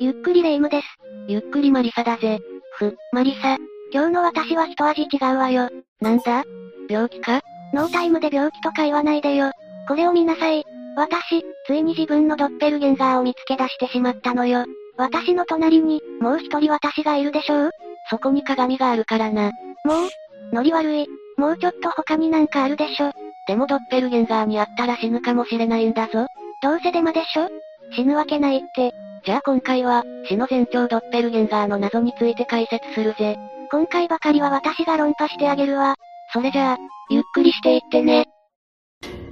[0.00, 0.86] ゆっくりレ夢ムです。
[1.26, 2.38] ゆっくりマリサだぜ。
[2.76, 3.56] ふ、マリサ。
[3.92, 5.70] 今日の私は一味違うわよ。
[6.00, 6.44] なんだ？
[6.88, 7.40] 病気か？
[7.74, 9.50] ノータイムで病気とか言わないでよ。
[9.88, 10.64] これを見なさい。
[10.96, 14.66] 私、ついに自分のドッペルゲンガーを見つけ出してしまったのよ。
[14.96, 17.70] 私の隣に、もう一人私がいるでしょう？
[18.08, 19.50] そこに鏡があるからな。
[19.84, 20.08] もう
[20.52, 21.08] ノリ悪い。
[21.36, 23.10] もうちょっと他になんかあるでしょ。
[23.48, 26.28] でもドッペルゲンガーに会ったら死ぬかもしれないんだぞ。
[26.62, 27.48] どうせデマでしょ？
[27.96, 28.92] 死ぬわけないって。
[29.24, 33.36] じゃあ今回は、死の前兆ドッペルゲンガーの謎について解説するぜ。
[33.70, 35.94] 今回ばかりは私が論破してあげるわ。
[36.32, 36.78] それじゃあ、
[37.10, 38.26] ゆっくりしていってね。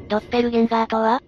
[0.09, 1.21] ドッペルゲンガーとは？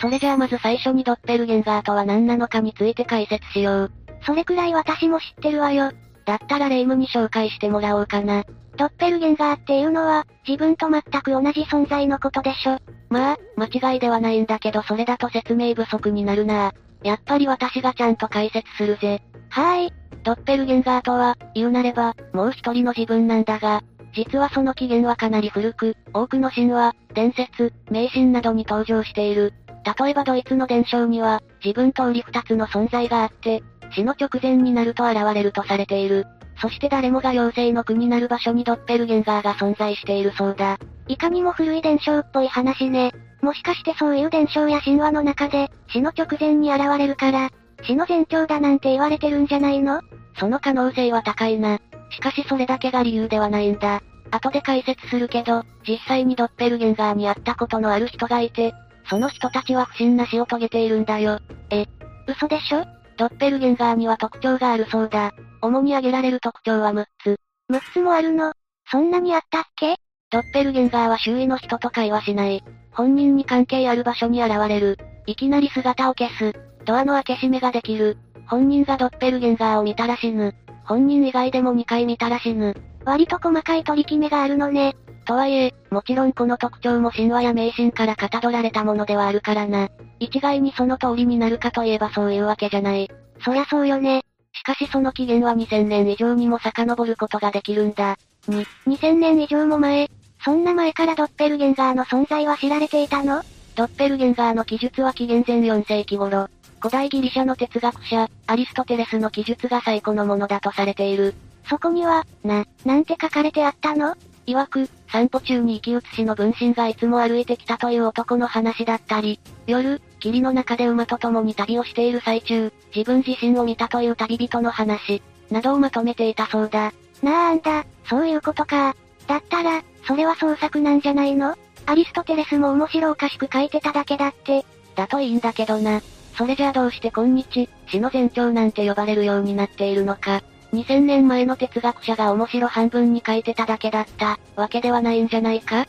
[0.00, 3.92] それじゃあまず最初にドッペルゲンガーとは何なのかについて解説しよう。
[4.24, 5.92] それくらい私も知ってるわよ。
[6.26, 8.44] だったらレイムに紹介してもらおうかな。
[8.76, 12.78] ドッペルゲンガーっていうのは、自分と全く同じ存在のことでしょ。
[13.08, 16.72] まあ、間違いではないんだけどそれだと説明不足になるな
[17.02, 19.22] やっぱり私がちゃんと解説するぜ。
[19.50, 19.92] はーい。
[20.22, 29.52] ドッペルゲンガーとは、言うなれば、もう一人の自分なんだが、実はその起源はかなり古く、多くの神話、伝説、迷信などに登場している。
[30.00, 36.26] 例えばドイツの伝承には、自分と売り二つの存在があって、死の直前になると現れるとされている。
[36.60, 40.78] そして誰もが妖精の国なる場所にドッペルゲンガーが存在しているそうだ。
[41.06, 43.12] いかにも古い伝承っぽい話ね。
[43.42, 47.50] もしかしてそういう伝承や神話の中で、死の直前に現れるから、
[47.82, 50.00] 死の前兆だなんて言われてるんじゃないの？
[50.38, 51.78] その可能性は高いな。
[52.10, 54.00] しかしそれだけが理由ではないんだ。
[54.30, 58.72] 後で解説するけど、実際にドッペルゲンガーに会ったことのある人がいて、
[59.08, 61.38] その人たちは不審な死を遂げているんだよ。
[61.70, 61.86] え、
[62.26, 62.84] 嘘でしょ？
[63.16, 65.32] ドッペルゲンガーには特徴があるそうだ。
[65.62, 67.36] 主に挙げられる特徴は6つ。
[67.70, 68.52] 6つもあるの？
[68.90, 69.96] そんなにあったっけ？
[70.30, 72.62] ドッペルゲンガーは周囲の人と会話しない。
[72.92, 74.98] 本人に関係ある場所に現れる。
[75.26, 76.52] いきなり姿を消す。
[76.84, 78.18] ドアの開け閉めができる。
[78.46, 80.54] 本人がドッペルゲンガーを見たら死ぬ。
[80.84, 82.74] 本人以外でも2回見たら死ぬ。
[83.04, 84.96] 割と細かい取り決めがあるのね。
[85.24, 89.88] とはいえ、もちろんこの特徴も神話や迷信からかたどられたものではあるからな。
[90.18, 93.10] 一概にその通りになるかといえばそういうわけじゃない。
[93.44, 94.22] そりゃそうよね。
[94.52, 98.16] しかしその起源は2000年以上にも遡ることができるんだ。
[98.48, 100.08] に、2000年以上も前。
[100.44, 103.42] そんな前からドッペルゲンガーの存在は知られていたの？
[103.74, 106.48] ドッペルゲンガーの記述は紀元前4世紀頃。
[106.80, 111.34] 古代ギリシャの哲学者、アリストテレスの記述が最古のものだとされている。
[111.68, 114.14] そこには、な、なんて書かれてあったの？
[114.46, 126.92] 曰く、散歩中に生き写しの分身がいつも歩いてきたという男の話だったり、夜、霧の中で馬と共に旅をしている最中、自分自身を見たという旅人の話、などをまとめていたそうだ。
[127.22, 128.96] なあんだ、そういうことか。
[129.26, 131.56] だったら、それは創作なんじゃないの？
[131.86, 134.64] アリストテレスも面白おかしく書いてただけだって。
[134.94, 136.00] だといいんだけどな。
[136.36, 140.42] それじゃあどうして今日、死の前兆なんて呼ばれるようになっているのか。
[140.72, 145.86] 2000年前の哲学者が面白半分に書いてただけだった、わけではないんじゃないか？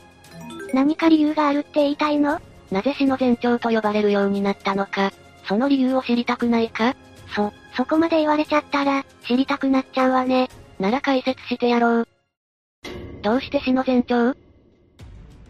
[0.72, 2.40] 何か理由があるって言いたいの？
[2.70, 5.12] なぜ死の前兆と呼ばれるようになったのか。
[5.46, 6.94] その理由を知りたくないか？
[7.34, 10.48] そ、そこまで言われちゃったら、知りたくなっちゃうわね。
[10.78, 12.08] なら解説してやろう。
[13.22, 14.34] どうして死の前兆？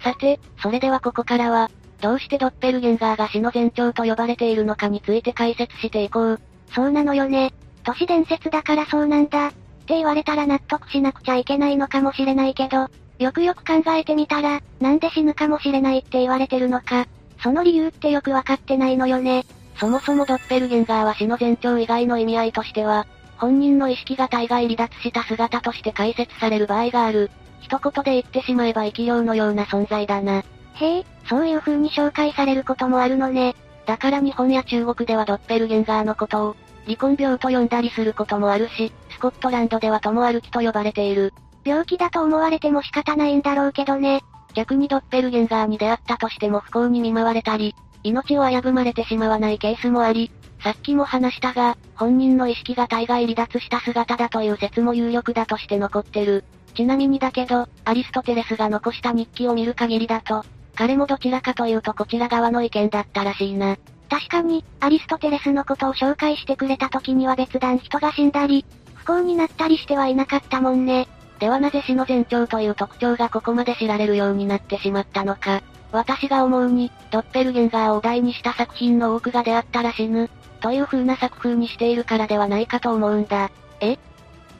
[0.00, 1.70] さて、それではここからは、
[2.00, 6.40] どうしてドッペルゲンガーが死の前兆と呼ばれているのかについて解説していこう。
[6.72, 7.52] そうなのよね。
[7.82, 9.48] 都市伝説だからそうなんだ。
[9.48, 17.06] って言われたら納得しなくちゃいけないのかもしれないけど、よくよく考えてみたら、なんで死ぬかもしれないって言われてるのか。
[17.42, 19.44] その理由ってよくわかってないのよね。
[19.76, 27.30] そもそもドッペルゲンガーは死の前兆以外の意味合いとしては、本人の意識が大概離脱した姿として解説される場合がある。
[27.60, 30.42] 一言で言ってしまえば生き量のような存在だな。
[30.74, 33.54] へえ、そういう風に紹介されることもあるのね。
[33.86, 41.32] だから日本や中国ではドッペルゲンガーのことを、離婚病と呼んだりすることもあるし、スコットランドでは友歩きと呼ばれている。
[41.68, 44.22] 病気だと思われても仕方ないんだろうけどね。
[44.54, 50.30] 逆にドッペルゲンガーに出会ったとしても不幸に見舞われたり、命を危ぶまれてしまわないケースもあり、
[50.62, 56.44] さっきも話したが、本人の意識が大概離脱した姿だという説も有力だとして残ってる。
[56.75, 60.44] ちなみにだけど、アリストテレスが残した日記を見る限りだと、
[60.75, 63.76] 彼もどちらかというとこちら側の意見だったらしいな。
[64.08, 68.64] 確かに、アリストテレスのことを紹介してくれた時には別段人が死んだり、
[68.94, 71.08] 不幸になったりしてはいなかったもんね。
[71.38, 75.62] ではなぜ死の前兆という特徴がここまで知られるようになってしまったのか。
[75.93, 80.29] 私が思うに、ドッペルゲンガーをお題にした作品の多くが出会ったら死ぬ、
[80.61, 83.50] という風な作風にしているからではないかと思うんだ。
[83.81, 83.96] え？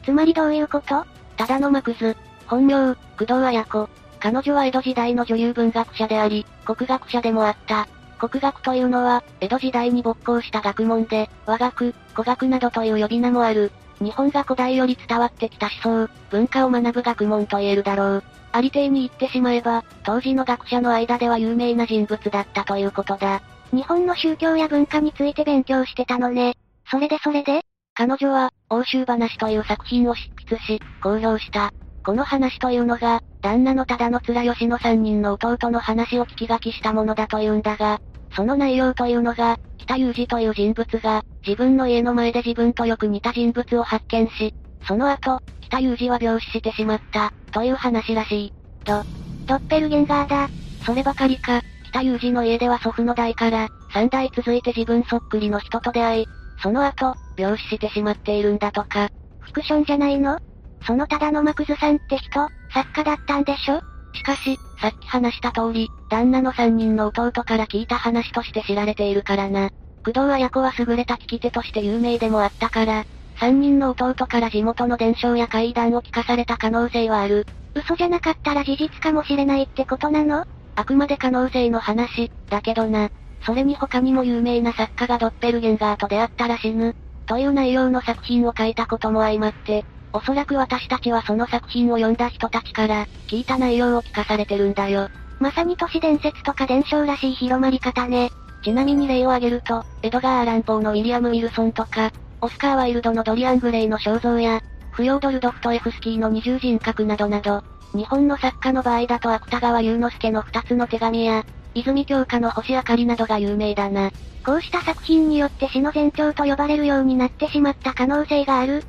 [0.03, 1.05] つまりどういうこと？
[1.37, 2.15] ただのマクズ。
[2.47, 3.89] 本名、工藤綾子。
[4.19, 7.87] 彼女は江戸時代の女優文学者であり、国学者でもあった。
[8.17, 13.71] 国学というのは、江戸時代に勃興した学問で、和学、古学などという呼び名もある。
[14.01, 18.23] 日本が古代より伝わってきた思想、文化を学ぶ学問と言えるだろう。
[18.51, 23.41] ありていに言ってしまえば、当時の学者の間では有名な人物だったということだ。
[23.71, 26.55] 日本の宗教や文化について勉強してたのね。
[26.89, 27.61] それでそれで
[27.93, 31.71] 彼女は、欧州話という作品を執筆し、公表した。
[32.05, 37.99] この話というのが、旦那の忠の面吉の三人の弟の話を聞き書きしたものだというんだが、
[38.35, 44.53] その内容というのが、北裕二という人物が、自分の家の前で自分とよく似た人物を発見し、
[44.87, 48.53] その後、北裕二は病死してしまった、という話らしい。
[48.85, 49.03] ド、
[49.45, 50.49] ドッペルゲンガーだ。
[50.85, 56.25] そればかりか、北裕二の家では祖父の代から、三代続いて自分そっくりの人と出会い、
[56.61, 59.09] その後、病死してしまっているんだとか。
[59.39, 60.39] フィクションじゃないの？
[60.85, 63.81] そのただのマクズさんって人、作家だったんでしょ？
[64.13, 69.69] しかし、さっき話した通り、旦那の三人の弟から聞いた話として知られているからな。
[70.05, 73.05] 工藤綾子は優れた聞き手として有名でもあったから、
[73.39, 77.45] 三人の弟から地元の伝承や怪談を聞かされた可能性はある。
[77.75, 80.45] 嘘じゃなかったら事実かもしれないってことなの？
[80.75, 83.09] あくまで可能性の話、だけどな。
[83.45, 95.09] それに他にも有名な作家がドッペルゲンガーと出会ったら死ぬ、という内容の作品を書いたことも相まって、おそらく私たちはその作品を読んだ人たちから、聞いた内容を聞かされてるんだよ。
[95.39, 98.31] まさに都市伝説とか伝承らしい広まり方ね。
[98.63, 102.11] ちなみに例を挙げると、エドガー・アランポーのウィリアム・ウィルソンとか、
[102.41, 104.61] オスカー・ワイルドのドリアン・グレイの肖像や、
[104.91, 107.63] フヨードル・ドフトエフスキーの二重人格などなど、
[107.93, 114.11] 日本の作家の場合だと芥川龍之介の二つの手紙や、泉鏡花の星明かりなどが有名だな。
[114.45, 118.83] こうした作品によって死の前兆と呼ばれるようになってしまった可能性がある、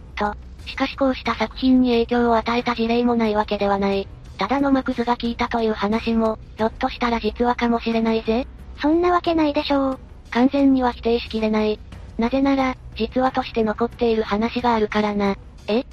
[0.71, 4.09] しかしこうした作品に影響を与えた事例もないわけではない。
[4.39, 8.47] ただのマクズが聞いたという話も、ひょっとしたら実話かもしれないぜ。
[8.81, 9.99] そんなわけないでしょう。
[10.31, 11.79] 完全には否定しきれない。
[12.17, 15.37] なぜなら、実話として残っている話があるからな。
[15.67, 15.85] え？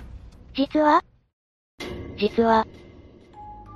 [0.55, 1.01] 実は
[2.17, 2.65] 実は。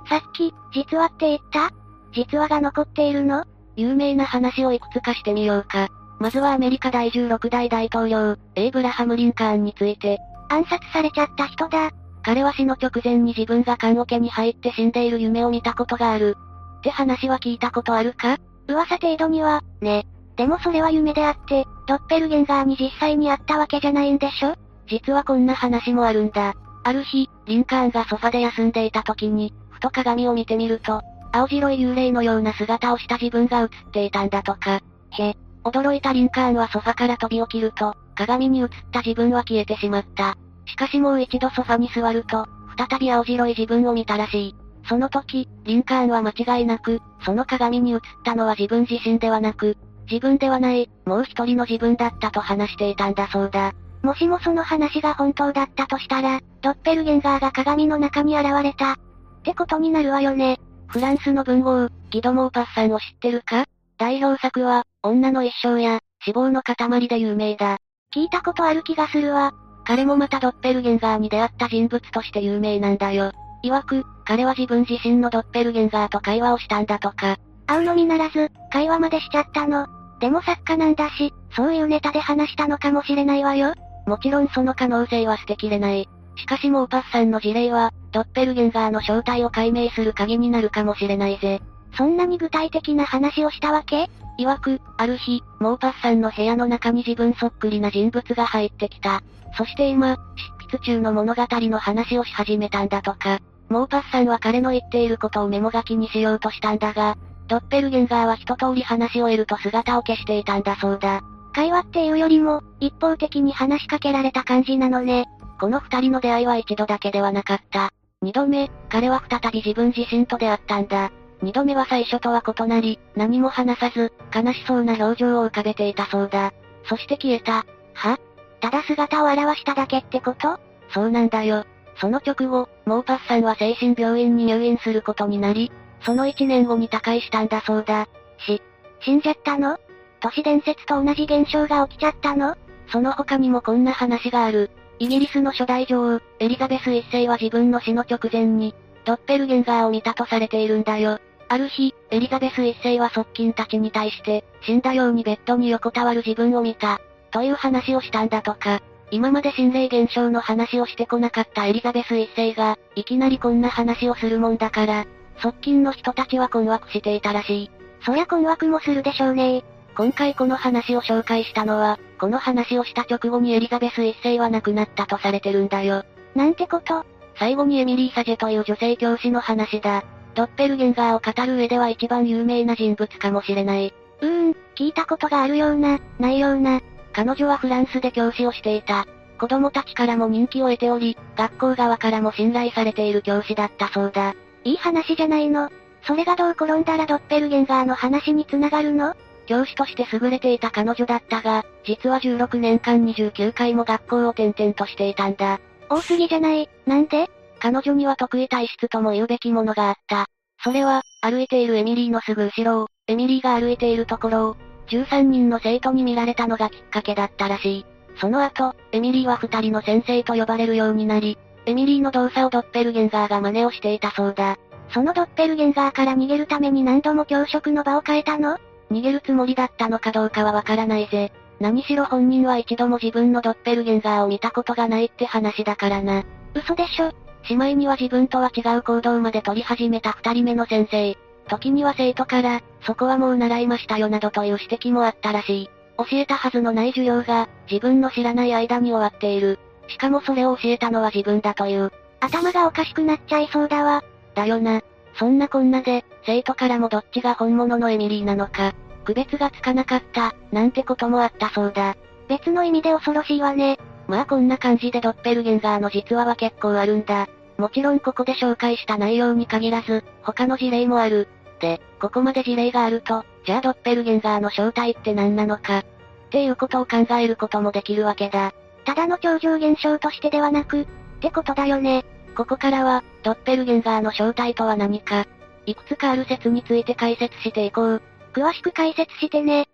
[0.08, 1.70] さっき、実話って言った？
[2.14, 3.44] 実話が残っているの？
[3.76, 5.88] 有名な話をいくつかしてみようか。
[6.18, 10.18] まずはアメリカ第16代大統領、エイブラハム・リンカーンについて。
[10.52, 11.90] 暗殺されちゃった人だ。
[12.22, 16.36] 彼は死の直前に自分が棺桶に入って死んでいる夢を見たことがある。
[16.78, 18.36] って話は聞いたことあるか？
[18.68, 20.06] 噂程度には、ね。
[20.36, 24.54] でもそれは夢であって、ドッペルゲンガーに実際にあったわけじゃないんでしょ？
[24.88, 26.54] 実はこんな話もあるんだ。
[26.84, 31.00] ある日、リンカーンがソファで休んでいた時に、ふと鏡を見てみると、
[31.32, 34.80] 青白い幽霊のような姿をした自分が映っていたんだとか。
[35.10, 35.34] へ。
[35.64, 40.36] 驚いたリンカーンはソファから飛び起きると、鏡に映った自分は消えてしまった。
[40.66, 44.54] しかしもう一度ソファに座ると、再び青白い自分を見たらしい。
[44.88, 49.76] その時、リンカーンは間違いなく、その鏡に映ったのは自分自身ではなく、
[50.10, 53.72] 自分ではない、もう一人の自分だったと話していたんだそうだ。
[54.02, 58.92] もしもその話が本当だったとしたら、ドッペルゲンガーが鏡の中に現れた。
[58.92, 58.96] っ
[59.44, 60.58] てことになるわよね。
[60.88, 63.64] フランスの文豪、ギドモーパッサンを知ってるか？
[63.98, 67.78] 代表作は、女の一生や、死亡の塊で有名だ。
[68.14, 69.52] 聞いたことある気がするわ。
[69.84, 73.32] 彼もまたドッペルゲンガーに出会った人物として有名なんだよ。
[73.64, 77.36] 曰く、彼は自分自身のドッペルゲンガーと会話をしたんだとか。
[77.66, 79.86] 会うのみならず、会話までしちゃったの。
[80.20, 83.74] でも作家なんだし、そういうネタで話したのかもしれないわよ。
[84.06, 86.08] もちろんその可能性は捨てきれない。
[86.36, 91.60] しかしモーパスさんの事例は、ドッペルゲンガーの正体を解明する鍵になるかもしれないぜ。
[91.96, 94.08] そんなに具体的な話をしたわけ？
[94.38, 99.22] 曰く、ある日、モーパスさんの部屋の中に自分そっくりな人物が入ってきた。
[99.56, 100.16] そして今、
[100.60, 103.40] 執筆中の物語の話をし始めたんだとか。
[103.68, 107.16] モーパスさんは彼の言っていることをメモ書きにしようとしたんだが、
[107.48, 111.22] ドッペルゲンガーは一通り話を得ると姿を消していたんだそうだ。
[111.54, 115.26] 会話っていうよりも、一方的に話しかけられた感じなのね。
[115.60, 117.90] この二人の出会いは一度だけではなかった。
[118.22, 121.12] 二度目、彼は再び自分自身と出会ったんだ。
[121.42, 126.52] 二度目は最初とは異なり、何も話さず、悲しそうな表情を浮かべていたそうだ。
[126.84, 127.66] そして消えた。
[127.94, 128.18] は？
[128.60, 130.60] ただ姿を現しただけってこと？
[130.90, 131.64] そうなんだよ。
[131.96, 135.72] その直後、モーパスさんは精神病院に入院することになり、
[136.02, 138.08] その一年後に他界したんだそうだ。
[138.38, 138.62] し、
[139.00, 139.78] 死んじゃったの？
[140.20, 142.56] 都市伝説と同じ現象が起きちゃったの？
[142.92, 144.70] その他にもこんな話がある。
[144.98, 151.18] イギリスの初代女王、エリザベス一世は自分の死の直前に、ドッペルゲンガーを見たとされているんだよ。
[151.52, 156.98] ある日、エリザベス一世は側近たちに対して、死んだようにベッドに横たわる自分を見た、
[157.30, 158.80] という話をしたんだとか。
[159.10, 165.04] 今まで心霊現象の話をしてこなかったエリザベス一世が、いきなりこんな話をするもんだから、
[165.42, 167.70] 側近の人たちは困惑していたらしい。
[168.06, 169.62] そりゃ困惑もするでしょうね
[169.94, 176.06] 今回この話を紹介したのは、この話をした直後にエリザベス一世は亡くなったとされてるんだよ。
[176.34, 177.04] なんてこと？
[177.38, 180.02] 最後にエミリー・サジェという女性教師の話だ。
[180.34, 183.92] ドッペルゲンガーを語る上では一番有名な人物かもしれない。
[184.20, 186.80] うーん、聞いたことがあるような、ないような。
[187.12, 189.06] 彼女はフランスで教師をしていた。
[189.38, 194.34] 子供たちからも人気を得ており、学校側からも信頼されている教師だったそうだ。
[194.64, 195.70] いい話じゃないの。
[196.04, 199.14] それがどう転んだらドッペルゲンガーの話に繋がるの？
[199.46, 205.60] 教師として優れていた彼女だったが、実は16年間29回も学校を転々としていたんだ。
[205.90, 207.28] 多すぎじゃない、なんで？
[207.62, 210.26] 彼女には得意体質とも言うべきものがあった。
[210.64, 214.56] それは、歩いているエミリーのすぐ後ろを、エミリーが歩いているところを、
[214.88, 217.86] 13人の生徒に見られたのがきっかけだったらしい。
[218.16, 224.58] その後、エミリーは二人の先生と呼ばれるようになり、エミリーの動作をドッペルゲンガーが真似をしていたそうだ。
[224.88, 228.58] そのドッペルゲンガーから逃げるために何度も教職の場を変えたの？
[228.90, 231.32] 逃げるつもりだったのかどうかはわからないぜ。
[231.60, 236.24] 何しろ本人は一度も自分のドッペルゲンガーを見たことがないって話だからな。
[236.54, 237.12] 嘘でしょ？
[237.44, 241.16] しまいには自分とは違う行動まで取り始めた二人目の先生。
[241.48, 245.70] 時には生徒から、そこはもう習いましたよなどという指摘もあったらしい。
[245.98, 249.58] 教えたはずのない授業が、自分の知らない間に終わっている。
[249.88, 251.92] しかもそれを教えたのは自分だという。
[252.20, 254.04] 頭がおかしくなっちゃいそうだわ。
[254.34, 254.82] だよな。
[255.14, 258.72] そんなこんなで、生徒からもどっちが本物のエミリーなのか、
[259.04, 261.96] 区別がつかなかった、なんてこともあったそうだ。
[262.28, 263.78] 別の意味で恐ろしいわね。
[264.12, 267.30] まあこんな感じでドッペルゲンガーの実話は結構あるんだ。
[267.56, 271.28] もちろんここで紹介した内容に限らず、他の事例もある。
[271.60, 275.78] で、ここまで事例があると、じゃあドッペルゲンガーの正体って何なのか。
[275.78, 275.84] っ
[276.28, 278.52] ていうことを考えることもできるわけだ。
[278.84, 280.86] ただの超常現象としてではなく、っ
[281.22, 282.04] てことだよね。
[282.36, 285.26] ここからは、ドッペルゲンガーの正体とは何か、
[285.64, 288.02] いくつかある説について解説していこう。
[288.34, 289.68] 詳しく解説してね。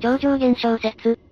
[0.00, 1.29] 超常現象説。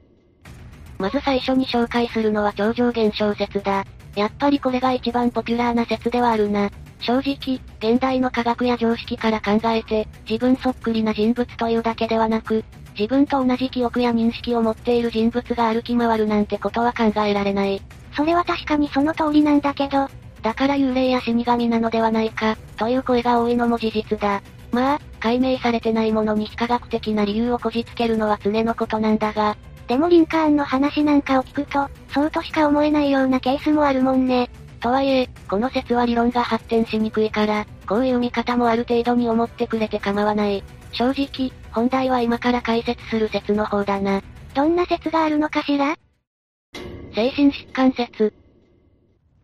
[0.98, 3.84] まず最初に紹介するのは超常現象説だ。
[4.16, 6.70] やっぱりこれが一番ポピュラーな説ではあるな。
[7.00, 12.64] 正直、現代の科学や常識から考えて、自分そっくりな人物というだけではなく、
[12.98, 17.80] 自分と同じ記憶や認識を持っている人物が歩き回るなんてことは考えられない。
[18.16, 20.08] それは確かにその通りなんだけど、
[20.42, 24.42] だから幽霊や死神なのではないか、という声が多いのも事実だ。
[24.72, 29.56] まあ、解明されてないものに非科学的な理由をこじつけるのは常のことなんだが。
[29.88, 34.50] でもリンカーンの話なんかを聞くと、そうとしか思えないようなケースもあるもんね。
[34.80, 40.62] とはいえ、この説は理論が発展しにくいから、こういう見方もある程度に思ってくれて構わない。
[40.92, 44.22] 正直、本題は今から解説する説の方だな。
[44.54, 45.96] どんな説があるのかしら？
[47.14, 48.34] 精神疾患説。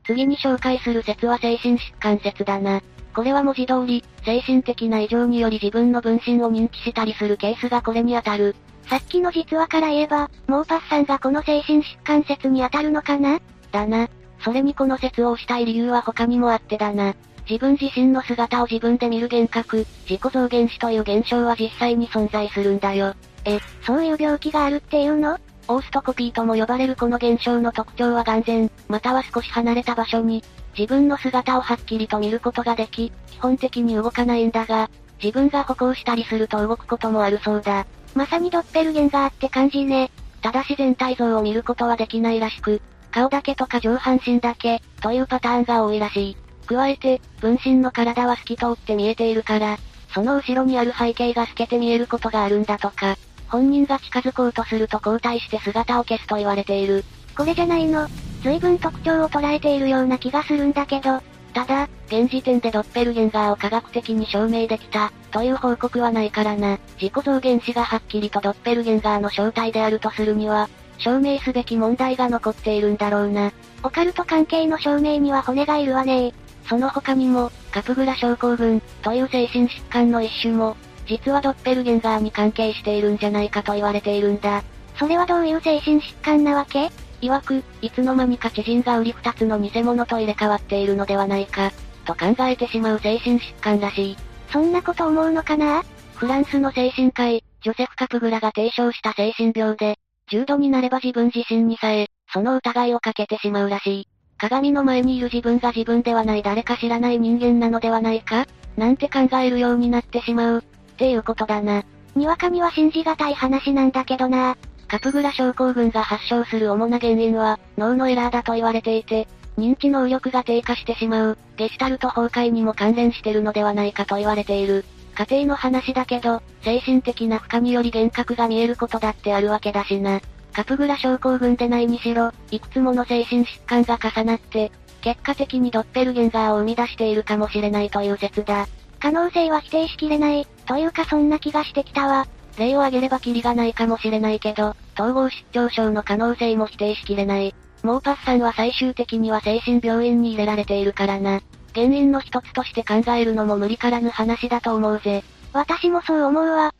[0.06, 2.82] 次に紹介する説は精神疾患説だな。
[3.14, 8.56] これは文字通り、精神的な異常により自分の分身を認知したりするケースがこれに当たる。
[8.90, 13.40] さっきの実話から言えば、モーパスさんがこの精神疾患説に当たるのかな？
[13.72, 14.08] だな。
[14.40, 17.14] それにこの説を押したい理由は他にもあってだな。
[17.48, 23.14] 自分自身の姿を自分で見る幻覚、自己増減死という現象は実際に存在するんだよ。
[23.44, 25.38] え、そういう病気があるっていうの？
[25.66, 30.42] オーストコピーとも呼ばれるこの現象の特徴は眼前、または少し離れた場所に、
[30.76, 34.90] 自分の姿をはっきりと見ることができ、基本的に動かないんだが、
[35.22, 37.86] 自分が歩行したりすると動くこともあるそうだ。
[38.14, 40.10] まさにドッペルゲンガーって感じね。
[40.42, 46.36] ただし全体像を見ることはできないらしく、顔だけとか上半身だけ、というパターンが多いらしい。
[46.66, 49.78] 加えて、分身の体は透き通って見えているから、
[50.12, 53.16] その後ろにある背景が透けて見えることがあるんだとか、
[53.48, 57.04] 本人が近づこうとすると後退して姿を消すと言われている。
[57.36, 58.08] これじゃないの？
[58.44, 61.18] 随分特徴を捉えているような気がするんだけど。
[61.54, 66.78] ただ、現時点でドッペルゲンガーを科学的に証明できた、という報告はないからな。
[67.00, 73.50] 自己増減子がはっきりとドッペルゲンガーの正体であるとするには、証明すべき問題が残っているんだろうな。
[73.82, 76.34] オカルト関係の証明には骨がいるわね
[76.68, 84.62] その他にも、カプグラ症候群、という精神疾患の一種も、実はドッペルゲンガーに関係しているんじゃないかと言われているんだ。
[84.98, 86.90] それはどういう精神疾患なわけ？
[87.28, 91.72] 曰く、いつの間にか知人が売り二つの偽物と入れ替わっているのではないか、
[92.04, 94.16] と考えてしまう精神疾患らしい。
[94.50, 95.82] そんなこと思うのかな？
[96.14, 99.96] フランスの精神科医、ジョセフ・カプグラが提唱した精神病で、
[100.30, 104.08] 重度になれば自分自身にさえ、その疑いをかけてしまうらしい。
[104.36, 110.58] 鏡の前にいる自分が自分ではない誰か知らない人間なのではないかなんて考えるようになってしまう。
[110.58, 110.62] っ
[110.96, 111.84] ていうことだな。
[112.14, 114.56] にわかには信じがたい話なんだけどな。
[114.88, 119.26] カプグラ症候群が発症する主な原因は、脳のエラーだと言われていて、
[119.58, 124.84] 認知能力が低下してしまう、ゲシュタルト崩壊にも関連してるのではないかと言われている。
[125.14, 130.20] 家庭の話だけど、精神的な負荷により幻覚が見えることだってあるわけだしな。
[130.52, 134.72] カプグラ症候群でないにしろ、いくつもの精神疾患が重なって、
[135.02, 138.66] 結果的にドッペルゲンガーを生み出しているかもしれないという説だ。
[138.98, 142.26] 可能性は否定しきれない、というかそんな気がしてきたわ。
[142.56, 147.54] 例を挙げればキリがないかもしれないけど、統合失調症の可能性も否定しきれない。
[147.82, 151.40] モーパスさんは最終的には精神病院に入れられているからな。
[151.74, 155.24] 原因の一つとして考えるのも無理からぬ話だと思うぜ。
[155.52, 156.72] 私もそう思うわ。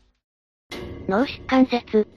[1.07, 2.07] 脳疾患説。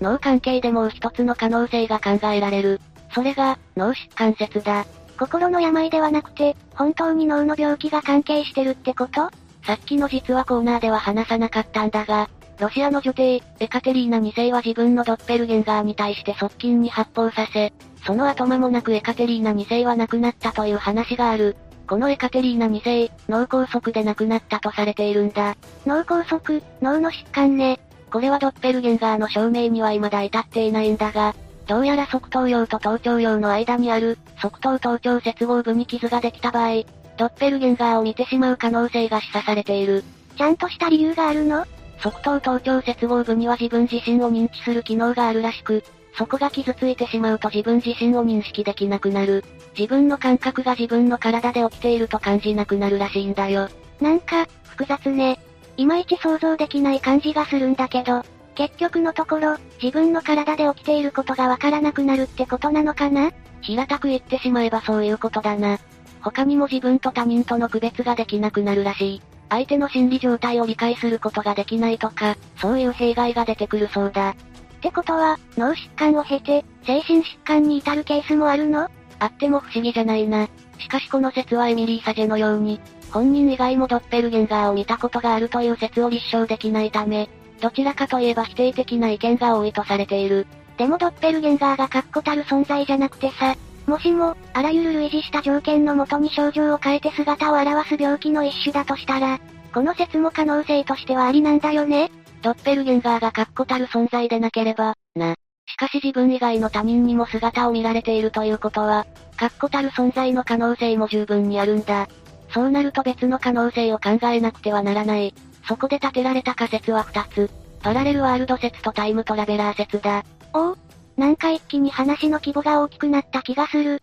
[0.00, 2.80] 脳関係でもう一つの可能性が考えられる。
[3.14, 4.84] それが、脳疾患説だ。
[5.18, 9.30] 心の病ではなくて、本当に脳の病気が関係してるってこと？
[9.64, 17.72] さっきの実はコーナーでは話さなかったんだが、ロシアの女帝、エカテリーナ2世は自分のドッペルゲンガーに対して側近に発砲させ、
[18.06, 21.56] その後間もなくエカテリーナ2世は亡くなったという話がある。
[21.86, 25.56] このエカテリーナ2世、脳梗塞で亡くなったとされているんだ。
[25.84, 27.78] 脳梗塞、脳の疾患ね。
[28.10, 31.34] これはドッペルゲンガーの証明には未だ至っていないんだが、
[31.66, 36.84] どうやら側頭葉と頭頂葉の間にある、側頭頭頂接合部に傷ができた場合、
[37.18, 40.02] ドッペルゲンガーを見てしまう可能性が示唆されている。
[40.38, 41.66] ちゃんとした理由があるの？
[41.98, 45.82] 側頭頭頂接合部には自分自身を認知する機能があるらしく、
[46.16, 49.44] そこが傷ついてしまうと自分自身を認識できなくなる。
[49.76, 53.68] 自分の感覚が自分の体で起きていると感じなくなるらしいんだよ。
[54.00, 55.38] なんか、複雑ね。
[55.76, 58.22] いまいち想像できない感じがするんだけど、
[58.54, 63.30] 結局のところ、自分の体で起きていることがわからなくなるってことなのかな？
[63.60, 65.78] 平たく言ってしまえばそういうことだな。
[66.22, 69.22] 他にも自分と他人との区別ができなくなるらしい。
[69.48, 74.30] 相手の心理状態を理解することができないとか、そういう弊害が出てくるそうだ。
[74.30, 74.34] っ
[74.80, 78.88] てことは、脳疾患を経て、精神疾患に至るケースもあるの？
[79.18, 80.48] あっても不思議じゃないな。
[80.78, 87.28] しかしこの説はエミリー・サジェのように、本人以外もドッペルゲンガーを見たことがあるという説を立証できないため、
[87.60, 90.46] どちらかといえば否定的な意見が多いとされている。
[90.76, 99.38] でもドッペルゲンガーが確固たる存在じゃなくてさ、もしも、あらゆる類似した条件のもとに症状を変えて姿を現す病気の一種だとしたら、
[99.72, 102.10] この説も可能性としてはありなんだよね？
[102.42, 105.34] ドッペルゲンガーが確固たる存在でなければ、な。
[105.68, 112.08] しかし自分以外の他人にも姿を見られているということは、確固たる存在の可能性も十分にあるんだ。
[112.50, 115.34] そうなると別の可能性を考えなくてはならない。
[115.68, 117.50] そこで立てられた仮説は2つ。
[117.82, 120.24] パラレルワールド説とタイムトラベラー説だ。
[120.54, 120.76] おお
[121.16, 124.02] なんか一気に話の規模が大きくなった気がする。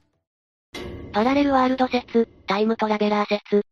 [1.11, 3.63] パラレルワールド説、タイムトラベラー説。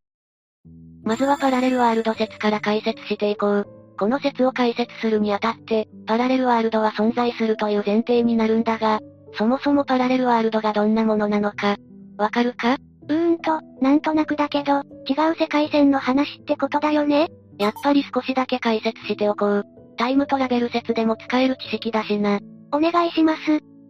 [1.04, 3.68] まずはパラレルワールド説から解説していこう。
[3.98, 9.00] この説を解説するにあたって、パラレルワールドは存在するという前提になるんだが、
[9.34, 11.78] そもそもパラレルワールドがどんなものなのか、
[12.18, 12.74] わかるか？
[12.74, 17.30] うーんと、なんとなくだけど、違う世界線の話ってことだよね？
[17.58, 19.66] やっぱり少しだけ解説しておこう。
[19.98, 22.40] タイムトラベル説でも使える知識だしな。
[22.72, 23.40] お願いします。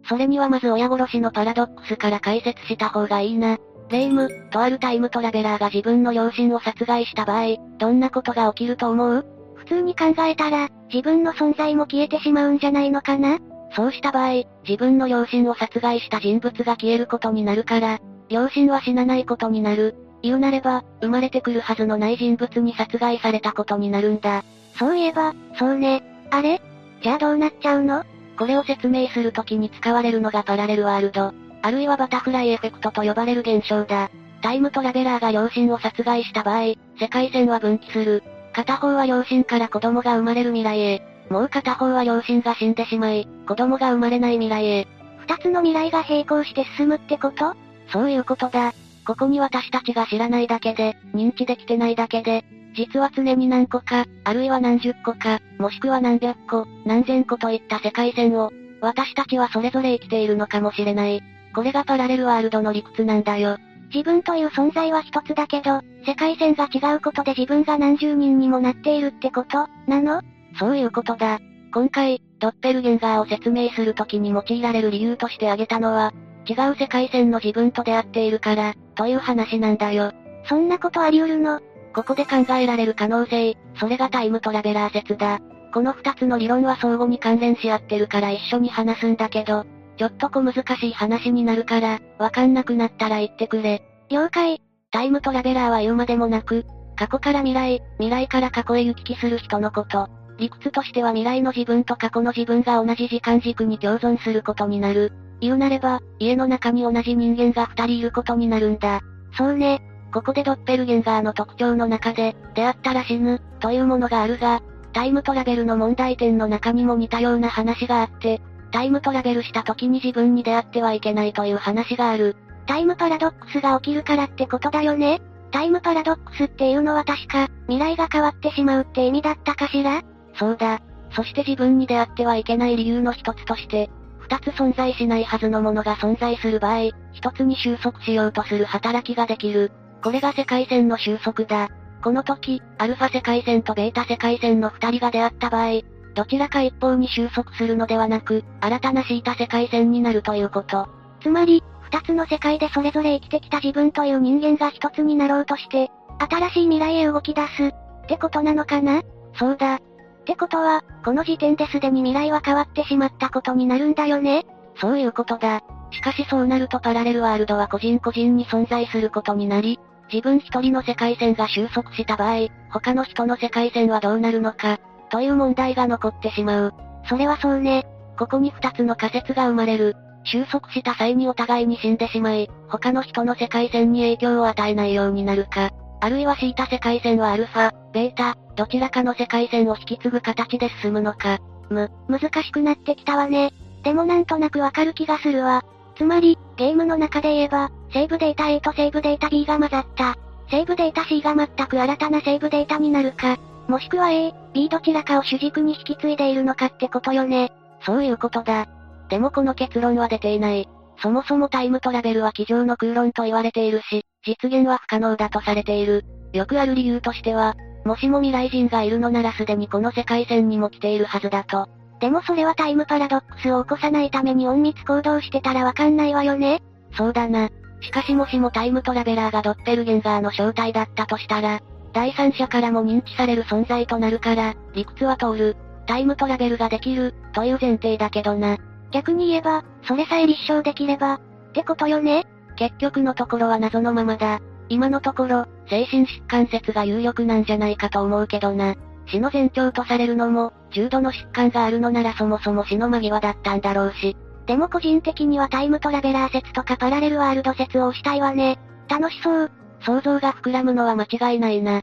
[0.08, 3.58] それにはまず親殺しのパラドックスから解説した方がいいな。
[3.88, 9.26] レイム、とあるタイムトラベラーが自分の両親を殺害した場合、どんなことが起きると思う？
[9.54, 13.38] 普通に考えたら、自分の存在も消えてしまうんじゃないのかな？
[13.74, 19.94] そうした場合、自分の両親を殺害した人物が消えることになるから、両親は死なないことになる。
[20.22, 24.44] 言うなれば、生まれてくるはずのない人物に殺害されたことになるんだ。
[24.78, 26.02] そういえば、そうね。
[26.30, 26.60] あれ？
[27.02, 28.04] じゃあどうなっちゃうの？
[28.42, 34.10] これを説明するときに使われるのがパラレルワールド、あるいはバタフライエフェクトと呼ばれる現象だ。
[34.42, 38.24] タイムトラベラーが両親を殺害した場合、世界線は分岐する。
[38.52, 41.02] 片方は両親から子供が生まれる未来へ。
[41.30, 44.88] もう片方は両親が死んでしまい、子供が生まれない未来へ。
[45.20, 47.54] 二つの未来が並行して進むってこと？
[47.92, 48.72] そういうことだ。
[49.06, 61.22] ここに私たちが知らないだけで、認知できてないだけで、実は常に何個か、あるいは何十個か、もしくは何百個、何千個といった世界線を、私たちはそれぞれ生きているのかもしれない。
[61.54, 63.58] これがパラレルワールドの理屈なんだよ。
[63.94, 69.68] 自分という存在は一つだけど、世界線が違うことで自分が何十人にもなっているってこと？
[69.86, 70.20] なの？
[70.58, 71.38] そういうことだ。
[71.72, 76.12] 今回、ドッペルゲンガーを説明するときに用いられる理由として挙げたのは、
[76.48, 80.10] 違う世界線の自分と出会っているから、という話なんだよ。
[80.48, 81.60] そんなことあり得るの？
[81.94, 85.38] ここで考えられる可能性、それがタイムトラベラー説だ。
[85.72, 89.64] この二つの理論は相互に関連し合ってるから一緒に話すんだけど、
[89.96, 93.82] ちょっと小難しい話になるから、わかんなくなったら言ってくれ。
[94.10, 94.60] 了解。
[94.90, 100.08] タイムトラベラーは言うまでもなく、過去から未来、未来から過去へ行き来する人のこと。
[100.38, 105.12] 理屈としては未来の自分と過去の自分が同じ時間軸に共存することになる。
[105.40, 109.00] 言うなれば、家の中に同じ人間が二人いることになるんだ。
[109.36, 109.82] そうね。
[110.12, 114.60] ここでドッペルゲンガーの特徴の中で、出会ったら死ぬ、というものがあるが、
[114.92, 122.36] タイムトラベルの問題点の中にも似たような話があって、タイムトラベルした時に自分に出会ってはいけないという話がある。
[122.66, 125.20] タイムパラドックスが起きるからってことだよね？
[125.50, 130.02] タイムパラドックスっていうのは確か、未来が変わってしまうって意味だったかしら？
[130.34, 130.80] そうだ。
[131.14, 139.72] そして自分に出会ってはいけない理由の一つとして、二つ存在しないはずのものが存在する場合、一つに収束しようとする働きができる。
[140.02, 141.68] これが世界線の収束だ。
[142.02, 145.80] この時、アルファ世界線とベータ世界線の二人が出会った場合、
[146.14, 150.88] どちらか一方に収束するのではなく、新たなシータ世界線になるということ。
[151.22, 159.02] つまり、二つの世界でそれぞれ生きてきた自分という人間が一つになろうとして、新しい未来へ動き出す、ってことなのかな？
[159.34, 159.76] そうだ。
[159.76, 159.78] っ
[160.24, 164.44] てことは、この時点ですでに未来は変わってしまったことになるんだよね？
[164.80, 165.62] そういうことだ。
[165.90, 169.78] しかしそうなるとパラレルワールドは個人個人に存在することになり、
[170.12, 174.78] 自分一人の世界線が収束した場合、他の人の世界線はどうなるのか、
[175.10, 176.74] という問題が残ってしまう。
[177.08, 177.86] それはそうね。
[178.18, 179.96] ここに二つの仮説が生まれる。
[180.24, 185.70] 収束した際にお互いに死んでしまい、他の人の世界線に影響を与えないようになるか、
[186.00, 191.38] あるいはシータ世界線はアルファ、ベータ、どちらかの世界線を引き継ぐ形で進むのか。
[191.70, 193.50] む、難しくなってきたわね。
[193.82, 195.64] でもなんとなくわかる気がするわ。
[195.96, 200.16] つまり、ゲームの中で言えば、セーブデータ A とセーブデータ B が混ざった。
[200.50, 207.52] セーブデータ C が全く新たなセーブデータになるか、もしくは A、B どちらかを主軸に引き継いでいるのかってことよね。
[207.84, 208.66] そういうことだ。
[209.08, 210.68] でもこの結論は出ていない。
[211.00, 216.04] そもそもタイムトラベルは机上の空論と言われているし、実現は不可能だとされている。
[216.32, 221.68] よくある理由としては、もしも未来人がいるのならすでにこの世界線にも来ているはずだと。
[222.02, 226.60] でもそれはタイムパラドックスを起こさないために隠密行動してたらわかんないわよね
[226.96, 227.48] そうだな。
[227.80, 231.60] しかしもしもタイムトラベラーがドッペルゲンガーの正体だったとしたら、
[231.92, 235.56] 第三者からも認知される存在となるから、理屈は通る。
[235.86, 238.58] タイムトラベルができる、という前提だけどな。
[238.90, 241.20] 逆に言えば、それさえ立証できれば、っ
[241.52, 242.24] てことよね
[242.56, 244.40] 結局のところは謎のままだ。
[244.68, 248.74] 今のところ、精神疾患説が有力なんじゃないかと思うけどな。
[249.06, 254.16] 死の前兆とされるのも、重度の疾患があるのならそもそも死の間際だったんだろうし。
[254.46, 258.58] でも個人的にはタイムトラベラー説とかパラレルワールド説をしたいわね。
[258.88, 259.50] 楽しそう。
[259.84, 261.82] 想像が膨らむのは間違いないな。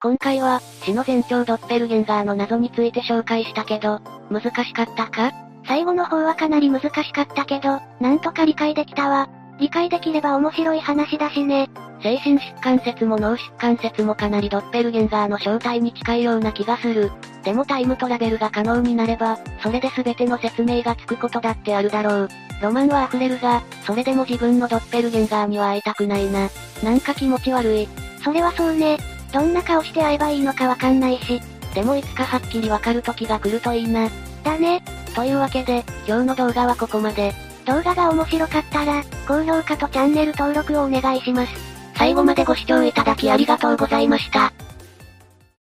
[0.00, 5.32] 今回は、死の前兆ドッペルゲンガーの謎について紹介したけど、難しかったか？
[5.66, 9.28] 最後の方はかなり難しかったけど、なんとか理解できたわ。
[9.58, 11.68] 理解できれば面白い話だしね。
[12.02, 17.10] 精神疾患説も脳疾患説もかなりドッペルゲンガーの正体に近いような気がする。
[17.44, 22.28] でもタイムトラベルが可能になれば、それで全ての説明がつくことだってあるだろう。
[22.60, 26.48] ロマンは溢れるが、それでも自分のドッペルゲンガーには会いたくないな。
[26.82, 27.88] なんか気持ち悪い。
[28.22, 28.98] それはそうね。
[29.32, 31.40] どんな顔して会えばいいのかわかんないし。
[31.74, 34.08] でもいつかはっきりわかる時が来るといいな。
[34.42, 34.82] だね。
[35.14, 37.32] というわけで、今日の動画はここまで。
[37.66, 41.52] 動画が面白かったら、高評価とチャンネル登録をお願いします。
[41.96, 44.52] 最後までご視聴いただきありがとうございました。